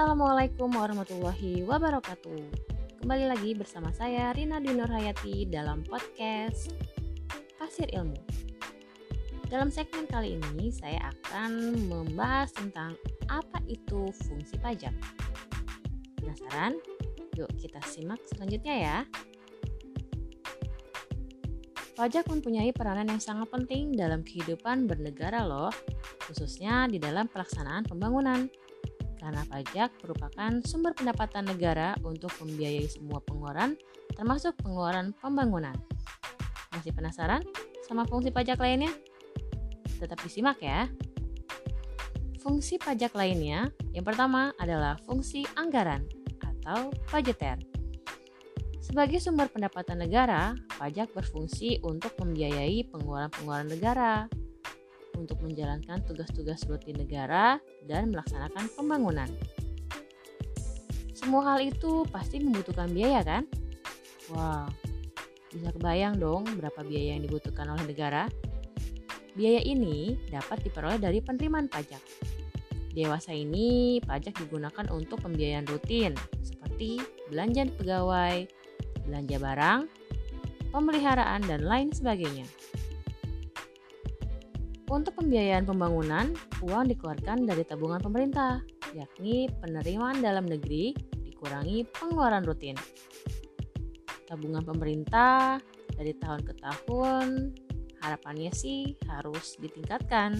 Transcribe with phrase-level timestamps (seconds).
[0.00, 2.40] Assalamualaikum warahmatullahi wabarakatuh.
[3.04, 6.72] Kembali lagi bersama saya Rina Dinur Hayati dalam podcast
[7.60, 8.16] Pasir Ilmu.
[9.52, 12.96] Dalam segmen kali ini saya akan membahas tentang
[13.28, 14.96] apa itu fungsi pajak.
[16.16, 16.80] Penasaran?
[17.36, 18.98] Yuk kita simak selanjutnya ya.
[21.92, 25.68] Pajak mempunyai peranan yang sangat penting dalam kehidupan bernegara loh,
[26.24, 28.48] khususnya di dalam pelaksanaan pembangunan
[29.20, 33.76] karena pajak merupakan sumber pendapatan negara untuk membiayai semua pengeluaran,
[34.16, 35.76] termasuk pengeluaran pembangunan.
[36.72, 37.44] Masih penasaran
[37.84, 38.88] sama fungsi pajak lainnya?
[40.00, 40.88] Tetap disimak ya.
[42.40, 46.08] Fungsi pajak lainnya, yang pertama adalah fungsi anggaran
[46.40, 47.60] atau budgeter.
[48.80, 54.26] Sebagai sumber pendapatan negara, pajak berfungsi untuk membiayai pengeluaran-pengeluaran negara,
[55.20, 59.28] untuk menjalankan tugas-tugas rutin negara dan melaksanakan pembangunan.
[61.12, 63.44] Semua hal itu pasti membutuhkan biaya kan?
[64.32, 64.64] Wah,
[65.52, 68.24] bisa kebayang dong berapa biaya yang dibutuhkan oleh negara?
[69.36, 72.00] Biaya ini dapat diperoleh dari penerimaan pajak.
[72.90, 76.98] Dewasa ini, pajak digunakan untuk pembiayaan rutin, seperti
[77.30, 78.50] belanja pegawai,
[79.06, 79.80] belanja barang,
[80.74, 82.48] pemeliharaan, dan lain sebagainya.
[84.90, 86.34] Untuk pembiayaan pembangunan,
[86.66, 88.58] uang dikeluarkan dari tabungan pemerintah,
[88.90, 92.74] yakni penerimaan dalam negeri dikurangi pengeluaran rutin.
[94.26, 95.62] Tabungan pemerintah
[95.94, 97.54] dari tahun ke tahun
[98.02, 100.34] harapannya sih harus ditingkatkan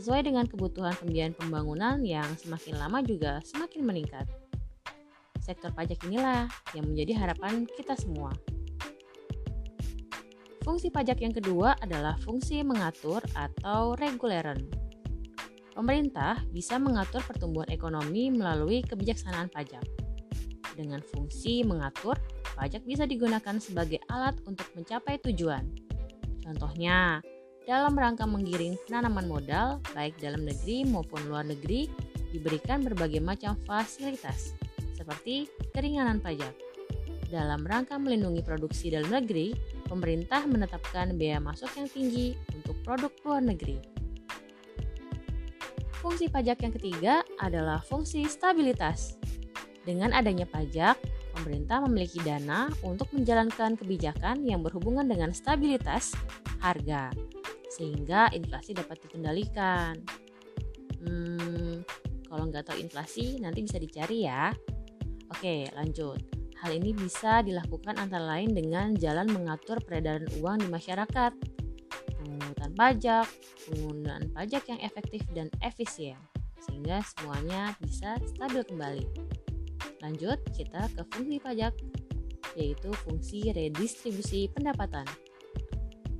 [0.00, 4.24] sesuai dengan kebutuhan pembiayaan pembangunan yang semakin lama juga semakin meningkat.
[5.44, 8.32] Sektor pajak inilah yang menjadi harapan kita semua.
[10.64, 14.64] Fungsi pajak yang kedua adalah fungsi mengatur atau reguleran.
[15.76, 19.84] Pemerintah bisa mengatur pertumbuhan ekonomi melalui kebijaksanaan pajak.
[20.72, 22.16] Dengan fungsi mengatur,
[22.56, 25.68] pajak bisa digunakan sebagai alat untuk mencapai tujuan.
[26.40, 27.20] Contohnya,
[27.68, 31.92] dalam rangka menggiring penanaman modal, baik dalam negeri maupun luar negeri,
[32.32, 34.56] diberikan berbagai macam fasilitas,
[34.96, 35.44] seperti
[35.76, 36.56] keringanan pajak.
[37.28, 39.52] Dalam rangka melindungi produksi dalam negeri,
[39.86, 43.78] pemerintah menetapkan biaya masuk yang tinggi untuk produk luar negeri.
[46.04, 49.16] Fungsi pajak yang ketiga adalah fungsi stabilitas.
[49.88, 51.00] Dengan adanya pajak,
[51.32, 56.12] pemerintah memiliki dana untuk menjalankan kebijakan yang berhubungan dengan stabilitas
[56.60, 57.08] harga,
[57.72, 59.96] sehingga inflasi dapat dikendalikan.
[61.04, 61.84] Hmm,
[62.28, 64.52] kalau nggak tahu inflasi, nanti bisa dicari ya.
[65.32, 66.33] Oke, lanjut.
[66.64, 71.36] Hal ini bisa dilakukan antara lain dengan jalan mengatur peredaran uang di masyarakat,
[72.16, 73.28] pemungutan pajak,
[73.68, 76.16] penggunaan pajak yang efektif dan efisien,
[76.64, 79.04] sehingga semuanya bisa stabil kembali.
[80.00, 81.76] Lanjut, kita ke fungsi pajak,
[82.56, 85.04] yaitu fungsi redistribusi pendapatan.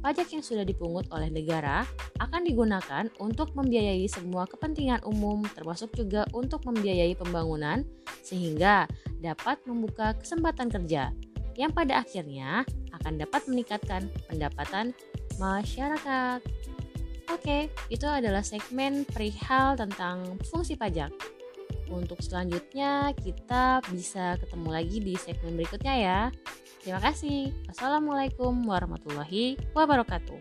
[0.04, 1.88] Pajak yang sudah dipungut oleh negara
[2.20, 7.80] akan digunakan untuk membiayai semua kepentingan umum, termasuk juga untuk membiayai pembangunan,
[8.20, 8.84] sehingga
[9.24, 11.08] dapat membuka kesempatan kerja
[11.56, 12.68] yang pada akhirnya
[13.00, 14.92] akan dapat meningkatkan pendapatan
[15.40, 16.44] masyarakat.
[17.32, 21.08] Oke, itu adalah segmen perihal tentang fungsi pajak.
[21.88, 26.20] Untuk selanjutnya, kita bisa ketemu lagi di segmen berikutnya ya.
[26.84, 27.48] Terima kasih.
[27.68, 30.36] Wassalamualaikum warahmatullahi wabarakatuh.